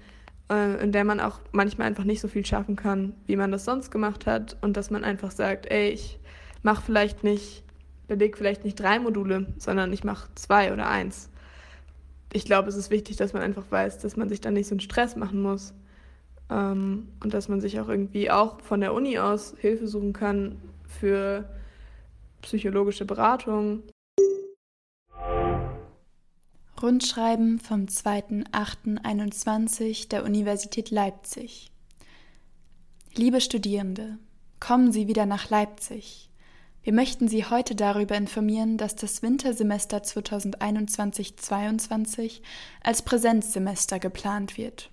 [0.49, 3.65] äh, in der man auch manchmal einfach nicht so viel schaffen kann, wie man das
[3.65, 6.17] sonst gemacht hat und dass man einfach sagt, ey, ich
[6.63, 7.65] mache vielleicht nicht,
[8.07, 11.29] belege vielleicht nicht drei Module, sondern ich mache zwei oder eins.
[12.31, 14.75] Ich glaube, es ist wichtig, dass man einfach weiß, dass man sich dann nicht so
[14.75, 15.73] einen Stress machen muss.
[16.49, 20.57] Ähm, und dass man sich auch irgendwie auch von der Uni aus Hilfe suchen kann
[20.87, 21.47] für
[22.41, 23.83] psychologische Beratung.
[26.81, 31.71] Rundschreiben vom 2.8.21 der Universität Leipzig.
[33.15, 34.19] Liebe Studierende,
[34.59, 36.29] kommen Sie wieder nach Leipzig.
[36.83, 42.41] Wir möchten Sie heute darüber informieren, dass das Wintersemester 2021-22
[42.83, 44.89] als Präsenzsemester geplant wird.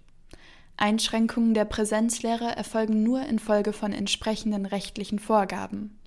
[0.76, 5.98] Einschränkungen der Präsenzlehre erfolgen nur infolge von entsprechenden rechtlichen Vorgaben.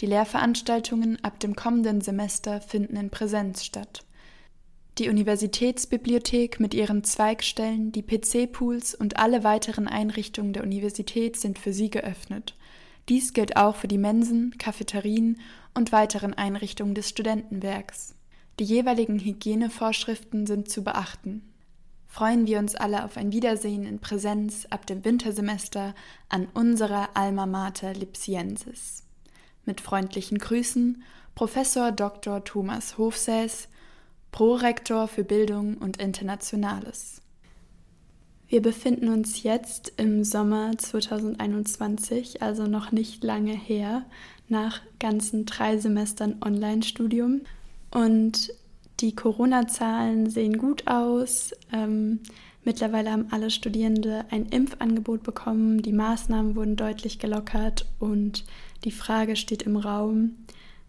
[0.00, 4.04] Die Lehrveranstaltungen ab dem kommenden Semester finden in Präsenz statt.
[4.98, 11.72] Die Universitätsbibliothek mit ihren Zweigstellen, die PC-Pools und alle weiteren Einrichtungen der Universität sind für
[11.72, 12.56] sie geöffnet.
[13.08, 15.40] Dies gilt auch für die Mensen, Cafeterien
[15.74, 18.14] und weiteren Einrichtungen des Studentenwerks.
[18.58, 21.49] Die jeweiligen Hygienevorschriften sind zu beachten.
[22.12, 25.94] Freuen wir uns alle auf ein Wiedersehen in Präsenz ab dem Wintersemester
[26.28, 29.04] an unserer Alma Mater Lipsiensis.
[29.64, 31.04] Mit freundlichen Grüßen
[31.36, 32.42] Professor Dr.
[32.42, 33.68] Thomas Hofsäß,
[34.32, 37.22] Prorektor für Bildung und Internationales.
[38.48, 44.04] Wir befinden uns jetzt im Sommer 2021, also noch nicht lange her,
[44.48, 47.42] nach ganzen drei Semestern Online-Studium.
[47.92, 48.52] Und
[49.00, 51.52] die Corona-Zahlen sehen gut aus.
[51.72, 52.20] Ähm,
[52.64, 55.82] mittlerweile haben alle Studierende ein Impfangebot bekommen.
[55.82, 58.44] Die Maßnahmen wurden deutlich gelockert und
[58.84, 60.36] die Frage steht im Raum,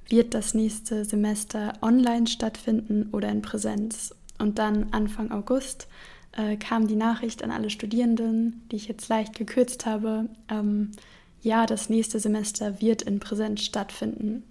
[0.07, 4.13] wird das nächste Semester online stattfinden oder in Präsenz?
[4.39, 5.87] Und dann Anfang August
[6.33, 10.91] äh, kam die Nachricht an alle Studierenden, die ich jetzt leicht gekürzt habe, ähm,
[11.43, 14.43] ja, das nächste Semester wird in Präsenz stattfinden.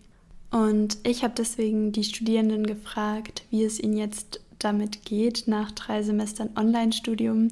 [0.50, 6.02] Und ich habe deswegen die Studierenden gefragt, wie es ihnen jetzt damit geht, nach drei
[6.02, 7.48] Semestern Online-Studium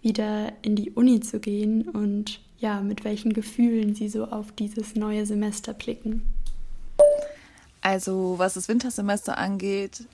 [0.00, 4.94] wieder in die Uni zu gehen und ja, mit welchen Gefühlen sie so auf dieses
[4.94, 6.22] neue Semester blicken.
[7.82, 10.04] Also was das Wintersemester angeht,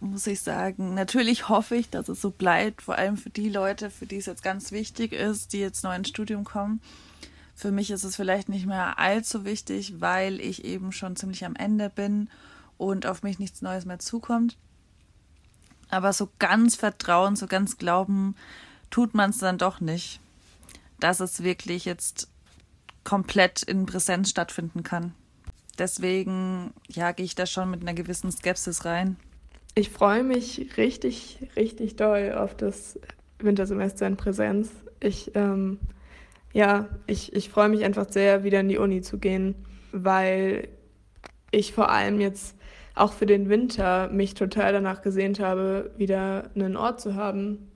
[0.00, 3.90] muss ich sagen, natürlich hoffe ich, dass es so bleibt, vor allem für die Leute,
[3.90, 6.80] für die es jetzt ganz wichtig ist, die jetzt neu ins Studium kommen.
[7.60, 11.54] Für mich ist es vielleicht nicht mehr allzu wichtig, weil ich eben schon ziemlich am
[11.54, 12.30] Ende bin
[12.78, 14.56] und auf mich nichts Neues mehr zukommt.
[15.90, 18.34] Aber so ganz vertrauen, so ganz glauben,
[18.88, 20.20] tut man es dann doch nicht,
[21.00, 22.28] dass es wirklich jetzt
[23.04, 25.14] komplett in Präsenz stattfinden kann.
[25.78, 29.18] Deswegen, ja, gehe ich da schon mit einer gewissen Skepsis rein.
[29.74, 32.98] Ich freue mich richtig, richtig doll auf das
[33.38, 34.70] Wintersemester in Präsenz.
[34.98, 35.78] Ich ähm,
[36.52, 39.54] ja, ich, ich freue mich einfach sehr, wieder in die Uni zu gehen,
[39.92, 40.68] weil
[41.50, 42.56] ich vor allem jetzt
[42.94, 47.70] auch für den Winter mich total danach gesehnt habe, wieder einen Ort zu haben,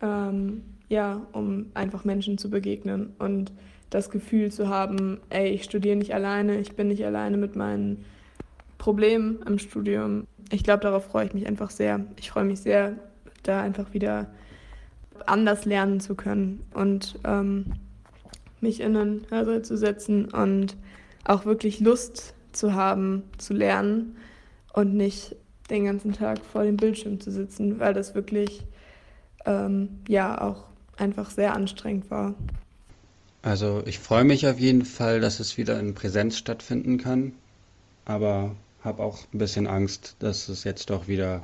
[0.00, 3.52] ähm, ja, um einfach Menschen zu begegnen und
[3.90, 8.04] das Gefühl zu haben, ey, ich studiere nicht alleine, ich bin nicht alleine mit meinen
[8.78, 10.26] Problemen im Studium.
[10.50, 12.04] Ich glaube, darauf freue ich mich einfach sehr.
[12.16, 12.94] Ich freue mich sehr,
[13.42, 14.28] da einfach wieder
[15.24, 17.72] anders lernen zu können und ähm,
[18.60, 20.76] mich in einen Hörsaal zu setzen und
[21.24, 24.16] auch wirklich Lust zu haben, zu lernen
[24.72, 25.36] und nicht
[25.70, 28.62] den ganzen Tag vor dem Bildschirm zu sitzen, weil das wirklich
[29.44, 30.64] ähm, ja auch
[30.96, 32.34] einfach sehr anstrengend war.
[33.42, 37.32] Also ich freue mich auf jeden Fall, dass es wieder in Präsenz stattfinden kann,
[38.04, 41.42] aber habe auch ein bisschen Angst, dass es jetzt doch wieder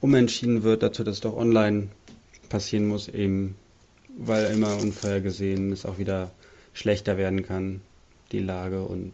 [0.00, 1.88] umentschieden wird, dazu, dass es doch online
[2.48, 3.56] passieren muss, eben
[4.16, 6.30] weil immer unvorhergesehen es auch wieder
[6.72, 7.80] schlechter werden kann,
[8.32, 8.82] die Lage.
[8.84, 9.12] Und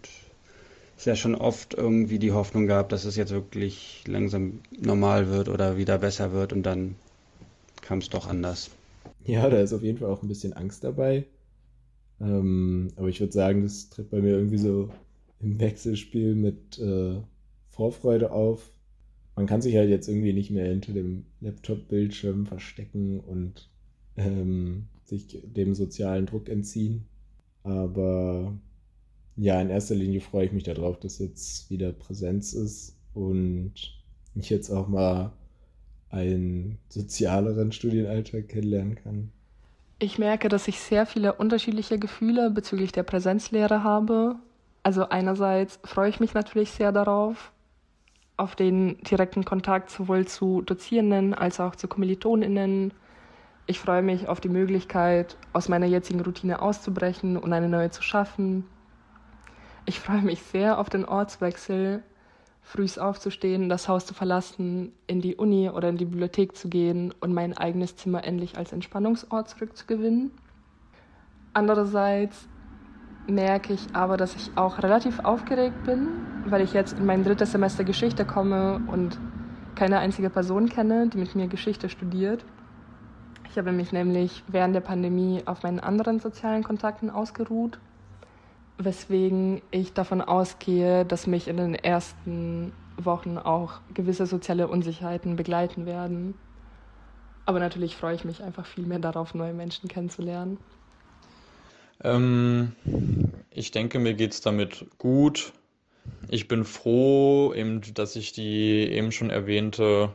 [0.97, 5.49] es ja schon oft irgendwie die Hoffnung gab, dass es jetzt wirklich langsam normal wird
[5.49, 6.95] oder wieder besser wird und dann
[7.81, 8.71] kam es doch anders.
[9.25, 11.25] Ja, da ist auf jeden Fall auch ein bisschen Angst dabei.
[12.21, 14.91] Ähm, aber ich würde sagen, das tritt bei mir irgendwie so
[15.41, 17.17] im Wechselspiel mit äh,
[17.71, 18.71] Vorfreude auf.
[19.37, 23.70] Man kann sich halt jetzt irgendwie nicht mehr hinter dem Laptop-Bildschirm verstecken und
[24.21, 27.07] ähm, sich dem sozialen Druck entziehen.
[27.63, 28.53] Aber
[29.37, 33.73] ja, in erster Linie freue ich mich darauf, dass jetzt wieder Präsenz ist und
[34.35, 35.33] ich jetzt auch mal
[36.11, 39.33] einen sozialeren Studienalltag kennenlernen kann.
[39.99, 44.37] Ich merke, dass ich sehr viele unterschiedliche Gefühle bezüglich der Präsenzlehre habe.
[44.83, 47.53] Also einerseits freue ich mich natürlich sehr darauf,
[48.39, 52.95] auf den direkten Kontakt sowohl zu Dozierenden als auch zu Kommilitoninnen,
[53.67, 58.03] ich freue mich auf die Möglichkeit, aus meiner jetzigen Routine auszubrechen und eine neue zu
[58.03, 58.65] schaffen.
[59.87, 62.03] Ich freue mich sehr auf den Ortswechsel,
[62.63, 67.15] frühs aufzustehen, das Haus zu verlassen, in die Uni oder in die Bibliothek zu gehen
[67.21, 70.31] und mein eigenes Zimmer endlich als Entspannungsort zurückzugewinnen.
[71.53, 72.49] Andererseits
[73.27, 76.09] merke ich aber, dass ich auch relativ aufgeregt bin,
[76.47, 79.19] weil ich jetzt in mein drittes Semester Geschichte komme und
[79.75, 82.45] keine einzige Person kenne, die mit mir Geschichte studiert.
[83.51, 87.81] Ich habe mich nämlich während der Pandemie auf meinen anderen sozialen Kontakten ausgeruht,
[88.79, 95.85] weswegen ich davon ausgehe, dass mich in den ersten Wochen auch gewisse soziale Unsicherheiten begleiten
[95.85, 96.35] werden.
[97.45, 100.59] Aber natürlich freue ich mich einfach viel mehr darauf, neue Menschen kennenzulernen.
[102.05, 102.73] Ähm,
[103.51, 105.53] ich denke, mir geht es damit gut.
[106.29, 110.15] Ich bin froh, eben, dass ich die eben schon erwähnte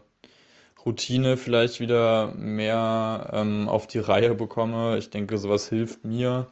[0.86, 4.98] Routine vielleicht wieder mehr ähm, auf die Reihe bekomme.
[4.98, 6.48] Ich denke, sowas hilft mir,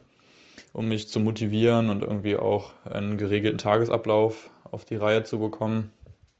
[0.72, 5.92] um mich zu motivieren und irgendwie auch einen geregelten Tagesablauf auf die Reihe zu bekommen.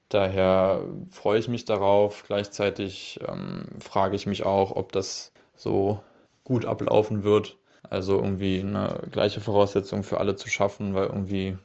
[0.09, 2.25] Daher freue ich mich darauf.
[2.27, 6.01] Gleichzeitig ähm, frage ich mich auch, ob das so
[6.43, 7.57] gut ablaufen wird.
[7.91, 11.59] Also irgendwie eine gleiche Voraussetzung für alle zu schaffen, weil irgendwie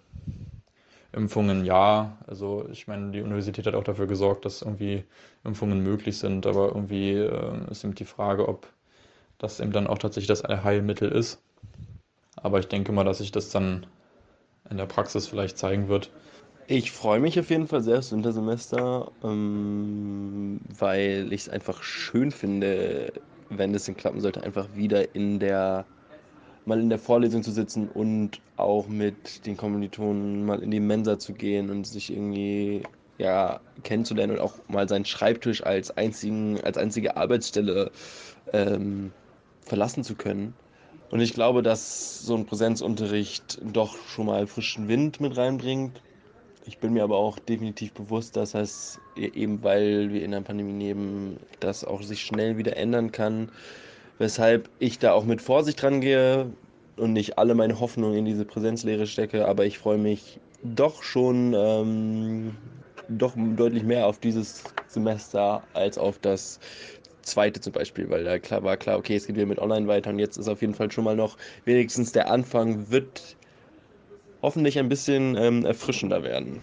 [1.12, 2.18] Impfungen ja.
[2.28, 5.04] Also ich meine, die Universität hat auch dafür gesorgt, dass irgendwie
[5.44, 8.68] Impfungen möglich sind, aber irgendwie äh, ist eben die Frage, ob
[9.38, 11.42] das eben dann auch tatsächlich das Heilmittel ist.
[12.36, 13.86] Aber ich denke mal, dass sich das dann
[14.70, 16.12] in der Praxis vielleicht zeigen wird.
[16.68, 22.32] Ich freue mich auf jeden Fall sehr aufs Wintersemester, ähm, weil ich es einfach schön
[22.32, 23.12] finde,
[23.50, 25.86] wenn es denn klappen sollte, einfach wieder in der
[26.70, 31.20] mal in der Vorlesung zu sitzen und auch mit den Kommilitonen mal in die Mensa
[31.20, 32.84] zu gehen und sich irgendwie
[33.18, 37.92] ja, kennenzulernen und auch mal seinen Schreibtisch als, einzigen, als einzige Arbeitsstelle
[38.54, 39.12] ähm,
[39.62, 40.54] verlassen zu können.
[41.10, 46.02] Und ich glaube, dass so ein Präsenzunterricht doch schon mal frischen Wind mit reinbringt.
[46.68, 50.84] Ich bin mir aber auch definitiv bewusst, dass das eben, weil wir in einer Pandemie
[50.84, 53.50] leben, das auch sich schnell wieder ändern kann
[54.20, 56.46] weshalb ich da auch mit Vorsicht rangehe
[56.98, 61.56] und nicht alle meine Hoffnungen in diese Präsenzlehre stecke, aber ich freue mich doch schon
[61.58, 62.56] ähm,
[63.08, 66.60] doch deutlich mehr auf dieses Semester als auf das
[67.22, 70.10] zweite zum Beispiel, weil da klar war klar, okay, es geht wieder mit Online weiter
[70.10, 73.38] und jetzt ist auf jeden Fall schon mal noch wenigstens der Anfang wird
[74.42, 76.62] hoffentlich ein bisschen ähm, erfrischender werden.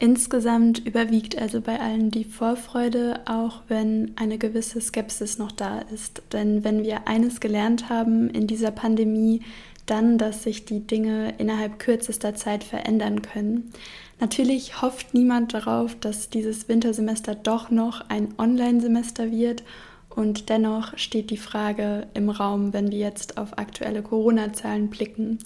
[0.00, 6.22] Insgesamt überwiegt also bei allen die Vorfreude, auch wenn eine gewisse Skepsis noch da ist.
[6.32, 9.42] Denn wenn wir eines gelernt haben in dieser Pandemie,
[9.86, 13.72] dann, dass sich die Dinge innerhalb kürzester Zeit verändern können.
[14.20, 19.64] Natürlich hofft niemand darauf, dass dieses Wintersemester doch noch ein Online-Semester wird
[20.10, 25.38] und dennoch steht die Frage im Raum, wenn wir jetzt auf aktuelle Corona-Zahlen blicken.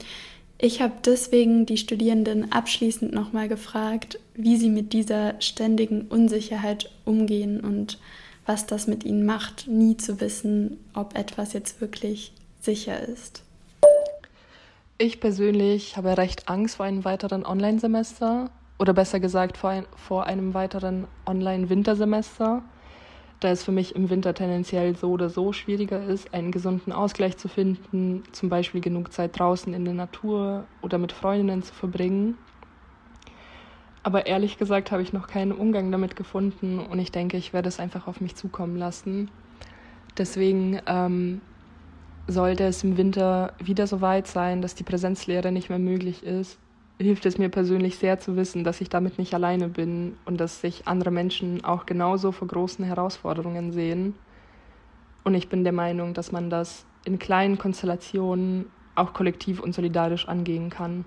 [0.65, 7.59] Ich habe deswegen die Studierenden abschließend nochmal gefragt, wie sie mit dieser ständigen Unsicherheit umgehen
[7.59, 7.99] und
[8.47, 13.43] was das mit ihnen macht, nie zu wissen, ob etwas jetzt wirklich sicher ist.
[14.99, 18.49] Ich persönlich habe recht Angst vor einem weiteren Online-Semester
[18.79, 22.63] oder besser gesagt vor, ein, vor einem weiteren Online-Wintersemester
[23.43, 27.37] da es für mich im Winter tendenziell so oder so schwieriger ist, einen gesunden Ausgleich
[27.37, 32.39] zu finden, zum Beispiel genug Zeit draußen in der Natur oder mit Freundinnen zu verbringen.
[34.05, 37.69] Aber ehrlich gesagt habe ich noch keinen Umgang damit gefunden und ich denke, ich werde
[37.69, 39.31] es einfach auf mich zukommen lassen.
[40.19, 41.41] Deswegen ähm,
[42.27, 46.59] sollte es im Winter wieder so weit sein, dass die Präsenzlehre nicht mehr möglich ist,
[47.03, 50.61] hilft es mir persönlich sehr zu wissen, dass ich damit nicht alleine bin und dass
[50.61, 54.15] sich andere Menschen auch genauso vor großen Herausforderungen sehen.
[55.25, 60.29] Und ich bin der Meinung, dass man das in kleinen Konstellationen auch kollektiv und solidarisch
[60.29, 61.05] angehen kann.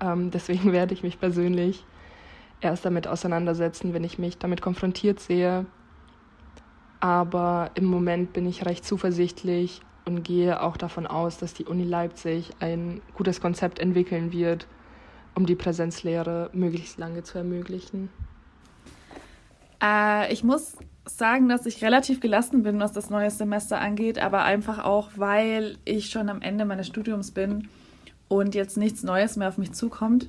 [0.00, 1.84] Ähm, deswegen werde ich mich persönlich
[2.60, 5.66] erst damit auseinandersetzen, wenn ich mich damit konfrontiert sehe.
[7.00, 11.84] Aber im Moment bin ich recht zuversichtlich und gehe auch davon aus, dass die Uni
[11.84, 14.66] Leipzig ein gutes Konzept entwickeln wird,
[15.34, 18.08] um die Präsenzlehre möglichst lange zu ermöglichen?
[19.82, 24.44] Äh, ich muss sagen, dass ich relativ gelassen bin, was das neue Semester angeht, aber
[24.44, 27.68] einfach auch, weil ich schon am Ende meines Studiums bin
[28.28, 30.28] und jetzt nichts Neues mehr auf mich zukommt.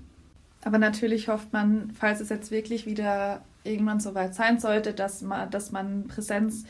[0.63, 5.21] Aber natürlich hofft man, falls es jetzt wirklich wieder irgendwann so weit sein sollte, dass
[5.21, 6.65] man, dass man Präsenz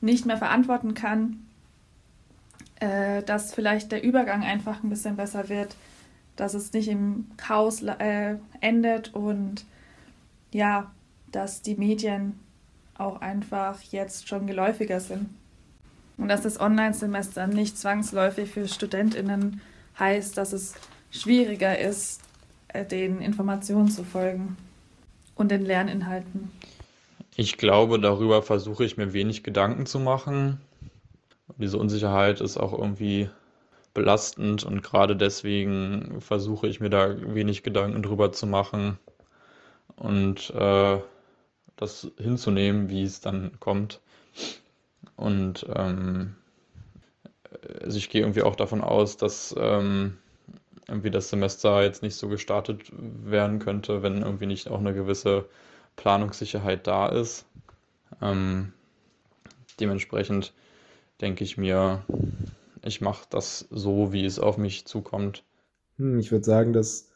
[0.00, 1.46] nicht mehr verantworten kann,
[2.80, 5.76] äh, dass vielleicht der Übergang einfach ein bisschen besser wird
[6.36, 9.64] dass es nicht im Chaos äh, endet und
[10.52, 10.90] ja,
[11.30, 12.38] dass die Medien
[12.96, 15.28] auch einfach jetzt schon geläufiger sind.
[16.18, 19.60] Und dass das Online-Semester nicht zwangsläufig für StudentInnen
[19.98, 20.74] heißt, dass es
[21.10, 22.20] schwieriger ist,
[22.68, 24.56] äh, den Informationen zu folgen
[25.34, 26.50] und den Lerninhalten.
[27.36, 30.60] Ich glaube, darüber versuche ich mir wenig Gedanken zu machen.
[31.56, 33.30] Diese Unsicherheit ist auch irgendwie
[33.94, 38.98] belastend und gerade deswegen versuche ich mir da wenig Gedanken drüber zu machen
[39.96, 40.98] und äh,
[41.76, 44.00] das hinzunehmen, wie es dann kommt.
[45.16, 46.34] Und ähm,
[47.82, 50.18] also ich gehe irgendwie auch davon aus, dass ähm,
[50.88, 55.46] irgendwie das Semester jetzt nicht so gestartet werden könnte, wenn irgendwie nicht auch eine gewisse
[55.96, 57.46] Planungssicherheit da ist.
[58.20, 58.72] Ähm,
[59.78, 60.52] dementsprechend
[61.20, 62.04] denke ich mir,
[62.84, 65.44] ich mache das so, wie es auf mich zukommt.
[65.96, 67.10] Hm, ich würde sagen, dass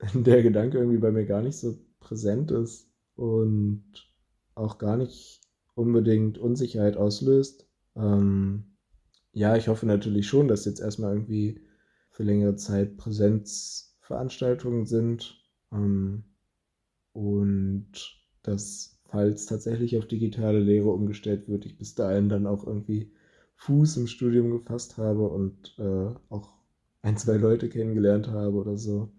[0.14, 3.84] der Gedanke irgendwie bei mir gar nicht so präsent ist und
[4.54, 5.40] auch gar nicht
[5.74, 7.66] unbedingt Unsicherheit auslöst.
[7.96, 8.76] Ähm,
[9.32, 11.60] ja, ich hoffe natürlich schon, dass jetzt erstmal irgendwie
[12.10, 15.42] für längere Zeit Präsenzveranstaltungen sind
[15.72, 16.24] ähm,
[17.12, 17.92] und
[18.42, 23.12] dass, falls tatsächlich auf digitale Lehre umgestellt wird, ich bis dahin dann auch irgendwie
[23.60, 26.48] Fuß im Studium gefasst habe und äh, auch
[27.02, 29.10] ein, zwei Leute kennengelernt habe oder so.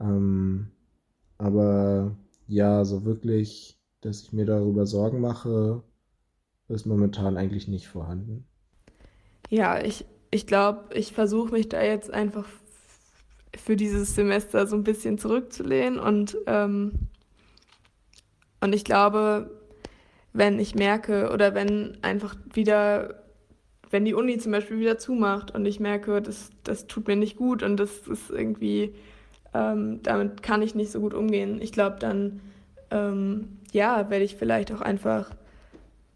[0.00, 0.70] Ähm,
[1.36, 2.16] aber
[2.46, 5.82] ja, so wirklich, dass ich mir darüber Sorgen mache,
[6.68, 8.46] ist momentan eigentlich nicht vorhanden.
[9.50, 12.48] Ja, ich, ich glaube, ich versuche mich da jetzt einfach
[13.54, 16.92] für dieses Semester so ein bisschen zurückzulehnen und, ähm,
[18.60, 19.60] und ich glaube,
[20.32, 23.23] wenn ich merke oder wenn einfach wieder,
[23.94, 27.36] wenn die Uni zum Beispiel wieder zumacht und ich merke, das, das tut mir nicht
[27.36, 28.92] gut und das ist irgendwie,
[29.54, 31.60] ähm, damit kann ich nicht so gut umgehen.
[31.62, 32.40] Ich glaube, dann,
[32.90, 35.30] ähm, ja, werde ich vielleicht auch einfach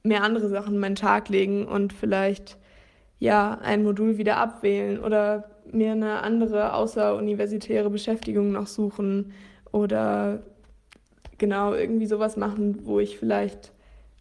[0.02, 2.58] mehr andere Sachen in meinen Tag legen und vielleicht
[3.20, 9.34] ja ein Modul wieder abwählen oder mir eine andere außeruniversitäre Beschäftigung noch suchen
[9.70, 10.42] oder
[11.38, 13.70] genau irgendwie sowas machen, wo ich vielleicht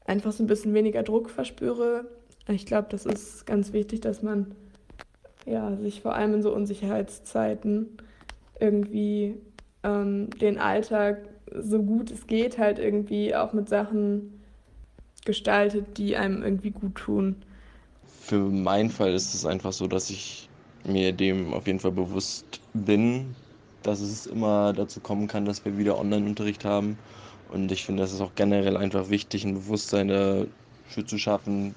[0.05, 2.05] einfach so ein bisschen weniger Druck verspüre.
[2.47, 4.55] Ich glaube, das ist ganz wichtig, dass man
[5.45, 7.87] ja, sich vor allem in so Unsicherheitszeiten
[8.59, 9.35] irgendwie
[9.83, 14.41] ähm, den Alltag so gut es geht halt irgendwie auch mit Sachen
[15.25, 17.35] gestaltet, die einem irgendwie gut tun.
[18.21, 20.49] Für meinen Fall ist es einfach so, dass ich
[20.85, 23.35] mir dem auf jeden Fall bewusst bin,
[23.83, 26.97] dass es immer dazu kommen kann, dass wir wieder Online-Unterricht haben.
[27.51, 31.75] Und ich finde, es ist auch generell einfach wichtig, ein Bewusstsein dafür zu schaffen,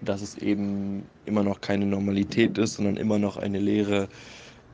[0.00, 4.08] dass es eben immer noch keine Normalität ist, sondern immer noch eine Lehre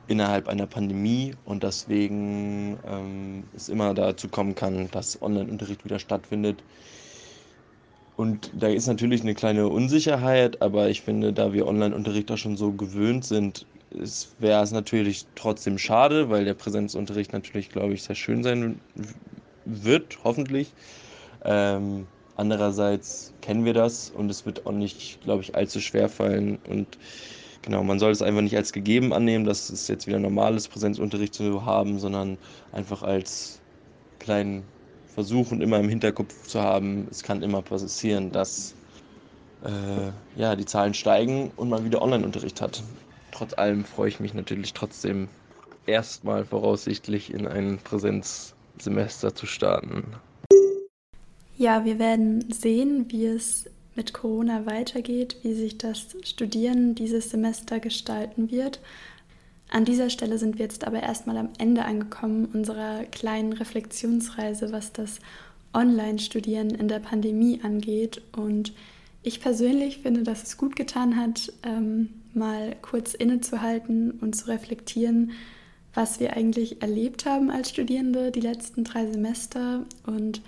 [0.07, 6.61] innerhalb einer Pandemie und deswegen ähm, es immer dazu kommen kann, dass Online-Unterricht wieder stattfindet.
[8.15, 12.57] Und da ist natürlich eine kleine Unsicherheit, aber ich finde, da wir Online-Unterricht auch schon
[12.57, 13.65] so gewöhnt sind,
[14.39, 18.79] wäre es natürlich trotzdem schade, weil der Präsenzunterricht natürlich, glaube ich, sehr schön sein
[19.65, 20.73] wird, hoffentlich.
[21.43, 26.59] Ähm, andererseits kennen wir das und es wird auch nicht, glaube ich, allzu schwer fallen.
[26.69, 26.97] Und
[27.61, 31.33] genau, man soll es einfach nicht als gegeben annehmen, dass es jetzt wieder normales Präsenzunterricht
[31.33, 32.37] zu haben, sondern
[32.71, 33.59] einfach als
[34.19, 34.63] kleinen
[35.13, 38.73] versuchen immer im Hinterkopf zu haben, es kann immer passieren, dass
[39.63, 42.83] äh, ja, die Zahlen steigen und man wieder Online-Unterricht hat.
[43.31, 45.29] Trotz allem freue ich mich natürlich trotzdem
[45.85, 50.15] erstmal voraussichtlich in ein Präsenzsemester zu starten.
[51.57, 57.79] Ja, wir werden sehen, wie es mit Corona weitergeht, wie sich das Studieren dieses Semester
[57.79, 58.79] gestalten wird.
[59.69, 64.93] An dieser Stelle sind wir jetzt aber erstmal am Ende angekommen unserer kleinen Reflexionsreise, was
[64.93, 65.19] das
[65.73, 68.21] Online-Studieren in der Pandemie angeht.
[68.35, 68.73] Und
[69.21, 75.31] ich persönlich finde, dass es gut getan hat, ähm, mal kurz innezuhalten und zu reflektieren,
[75.93, 80.41] was wir eigentlich erlebt haben als Studierende die letzten drei Semester und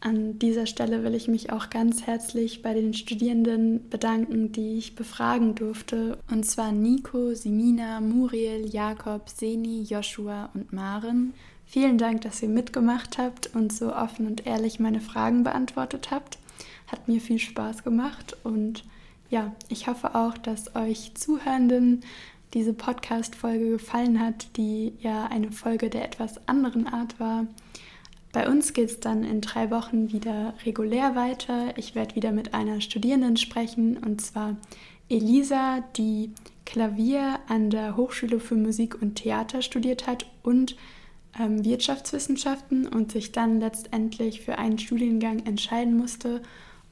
[0.00, 4.94] an dieser Stelle will ich mich auch ganz herzlich bei den Studierenden bedanken, die ich
[4.94, 6.18] befragen durfte.
[6.30, 11.34] Und zwar Nico, Simina, Muriel, Jakob, Seni, Joshua und Maren.
[11.66, 16.38] Vielen Dank, dass ihr mitgemacht habt und so offen und ehrlich meine Fragen beantwortet habt.
[16.86, 18.84] Hat mir viel Spaß gemacht und
[19.28, 22.00] ja, ich hoffe auch, dass euch Zuhörenden
[22.54, 27.46] diese Podcast-Folge gefallen hat, die ja eine Folge der etwas anderen Art war.
[28.32, 31.76] Bei uns geht es dann in drei Wochen wieder regulär weiter.
[31.76, 34.56] Ich werde wieder mit einer Studierenden sprechen, und zwar
[35.08, 36.30] Elisa, die
[36.64, 40.76] Klavier an der Hochschule für Musik und Theater studiert hat und
[41.38, 46.42] ähm, Wirtschaftswissenschaften und sich dann letztendlich für einen Studiengang entscheiden musste.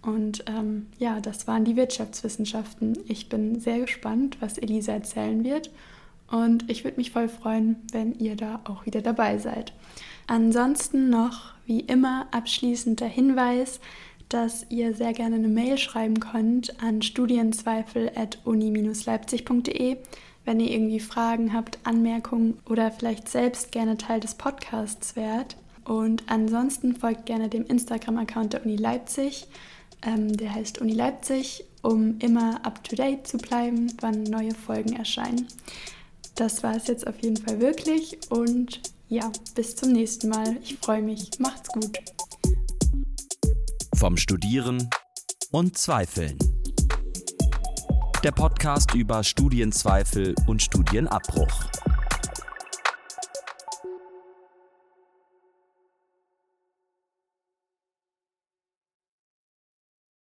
[0.03, 2.99] Und ähm, ja, das waren die Wirtschaftswissenschaften.
[3.07, 5.70] Ich bin sehr gespannt, was Elisa erzählen wird.
[6.31, 9.72] Und ich würde mich voll freuen, wenn ihr da auch wieder dabei seid.
[10.26, 13.81] Ansonsten noch wie immer abschließend der Hinweis,
[14.29, 19.97] dass ihr sehr gerne eine Mail schreiben könnt an studienzweifel.uni-leipzig.de,
[20.45, 25.57] wenn ihr irgendwie Fragen habt, Anmerkungen oder vielleicht selbst gerne Teil des Podcasts wärt.
[25.85, 29.47] Und ansonsten folgt gerne dem Instagram-Account der Uni Leipzig.
[30.07, 35.49] Ähm, der heißt Uni Leipzig, um immer up-to-date zu bleiben, wann neue Folgen erscheinen.
[36.39, 40.57] Das war es jetzt auf jeden Fall wirklich und ja, bis zum nächsten Mal.
[40.62, 41.30] Ich freue mich.
[41.41, 41.99] Macht's gut.
[43.97, 44.89] Vom Studieren
[45.51, 46.39] und Zweifeln.
[48.22, 51.64] Der Podcast über Studienzweifel und Studienabbruch.